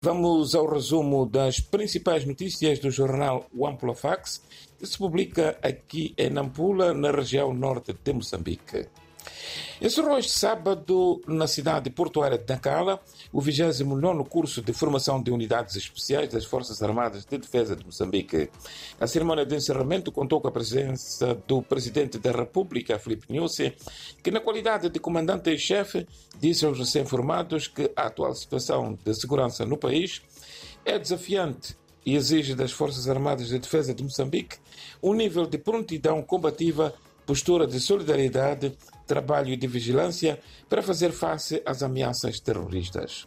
[0.00, 4.40] Vamos ao resumo das principais notícias do jornal Wampula Fax,
[4.78, 8.86] que se publica aqui em Nampula, na região norte de Moçambique.
[9.80, 13.00] Este sábado, na cidade portuária de Nacala,
[13.32, 18.50] o 29 curso de formação de unidades especiais das Forças Armadas de Defesa de Moçambique.
[18.98, 23.72] A cerimônia de encerramento contou com a presença do Presidente da República, Filipe Nyusi,
[24.20, 26.08] que, na qualidade de comandante-chefe,
[26.40, 30.20] disse aos recém-formados que a atual situação de segurança no país
[30.84, 34.56] é desafiante e exige das Forças Armadas de Defesa de Moçambique
[35.00, 36.94] um nível de prontidão combativa
[37.28, 38.74] postura de solidariedade,
[39.06, 43.26] trabalho e de vigilância para fazer face às ameaças terroristas.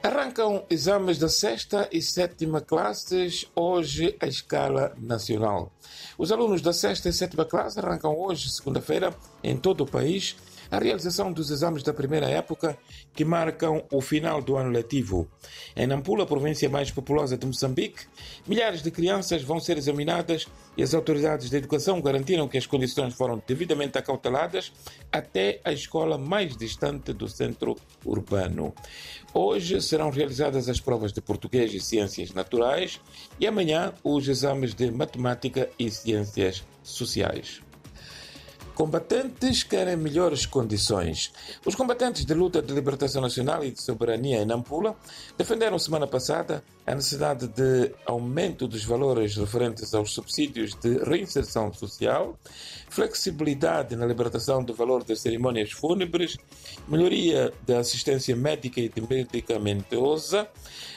[0.00, 5.72] Arrancam exames da sexta e sétima classes hoje à escala nacional.
[6.16, 9.12] Os alunos da sexta e sétima classe arrancam hoje, segunda-feira,
[9.42, 10.36] em todo o país,
[10.70, 12.76] a realização dos exames da primeira época
[13.14, 15.28] que marcam o final do ano letivo.
[15.74, 18.06] Em Nampula, província mais populosa de Moçambique,
[18.46, 23.14] milhares de crianças vão ser examinadas e as autoridades de educação garantiram que as condições
[23.14, 24.72] foram devidamente acauteladas
[25.10, 28.74] até a escola mais distante do centro urbano.
[29.32, 33.00] Hoje serão realizadas as provas de português e ciências naturais
[33.40, 37.67] e amanhã os exames de matemática e ciências sociais.
[38.78, 41.32] Combatentes querem melhores condições.
[41.66, 44.94] Os combatentes de luta de libertação nacional e de soberania em Nampula
[45.36, 52.38] defenderam semana passada a necessidade de aumento dos valores referentes aos subsídios de reinserção social,
[52.88, 56.38] flexibilidade na libertação do valor das cerimônias fúnebres,
[56.86, 60.48] melhoria da assistência médica e medicamentosa,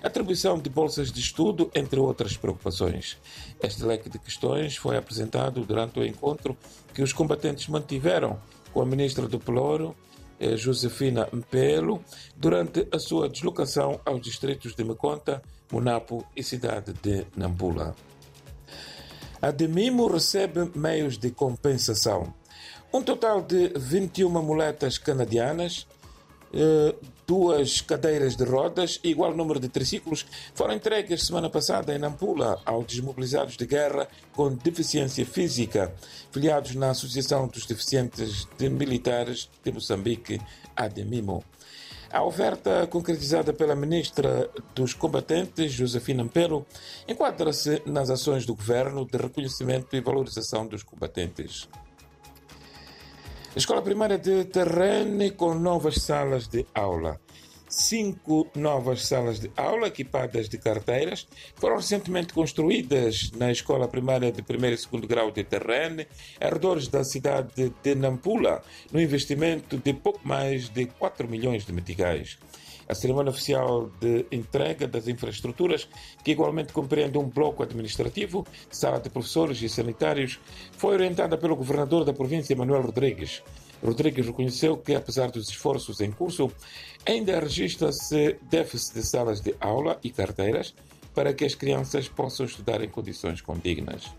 [0.04, 3.18] atribuição de bolsas de estudo, entre outras preocupações.
[3.62, 6.56] Este leque de questões foi apresentado durante o encontro
[6.94, 8.40] que os combatentes mantiveram
[8.74, 9.96] com a ministra do Pelouro,
[10.40, 12.04] eh, Josefina Mpelo,
[12.36, 15.42] durante a sua deslocação aos distritos de Meconta,
[15.72, 17.96] Munapo e cidade de Nambula.
[19.42, 22.34] A Demimo recebe meios de compensação.
[22.94, 25.88] Um total de 21 muletas canadianas,
[27.25, 32.62] duas cadeiras de rodas e igual número de triciclos foram entregues semana passada em Nampula
[32.66, 35.94] aos desmobilizados de guerra com deficiência física,
[36.31, 40.41] filiados na Associação dos Deficientes de Militares de Moçambique,
[40.75, 41.44] ADEMIMO.
[42.12, 46.66] A oferta concretizada pela ministra dos Combatentes, Josefina Mpelo,
[47.07, 51.69] enquadra-se nas ações do governo de reconhecimento e valorização dos combatentes.
[53.53, 57.19] Escola Primária de Terrene com novas salas de aula.
[57.67, 64.41] Cinco novas salas de aula equipadas de carteiras foram recentemente construídas na Escola Primária de
[64.41, 66.07] Primeiro e Segundo Grau de Terrene,
[66.39, 72.38] arredores da cidade de Nampula, no investimento de pouco mais de 4 milhões de meticais.
[72.91, 75.88] A cerimônia oficial de entrega das infraestruturas,
[76.25, 80.41] que igualmente compreende um bloco administrativo, sala de professores e sanitários,
[80.74, 83.41] foi orientada pelo governador da província, Manuel Rodrigues.
[83.81, 86.51] Rodrigues reconheceu que, apesar dos esforços em curso,
[87.07, 90.75] ainda registra-se déficit de salas de aula e carteiras
[91.16, 94.12] para que as crianças possam estudar em condições condignas.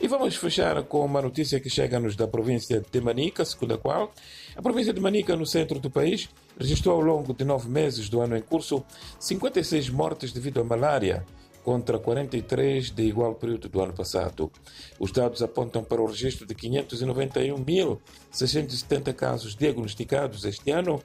[0.00, 4.12] E vamos fechar com uma notícia que chega-nos da província de Manica, segundo a qual
[4.56, 8.20] a província de Manica, no centro do país, registrou ao longo de nove meses do
[8.20, 8.84] ano em curso
[9.18, 11.24] 56 mortes devido à malária,
[11.64, 14.52] contra 43 de igual período do ano passado.
[15.00, 21.02] Os dados apontam para o registro de 591.670 casos diagnosticados este ano,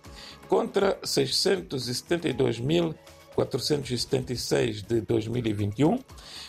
[0.47, 2.93] contra 672.000
[3.39, 5.99] 476 de 2021,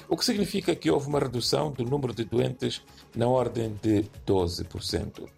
[0.09, 2.83] o que significa que houve uma redução do número de doentes
[3.15, 5.28] na ordem de 12%.